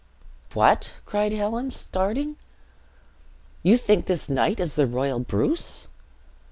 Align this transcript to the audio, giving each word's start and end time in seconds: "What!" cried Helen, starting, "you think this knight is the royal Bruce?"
"What!" 0.53 0.93
cried 1.05 1.31
Helen, 1.31 1.69
starting, 1.69 2.35
"you 3.61 3.77
think 3.77 4.07
this 4.07 4.29
knight 4.29 4.59
is 4.59 4.73
the 4.73 4.87
royal 4.87 5.19
Bruce?" 5.19 5.89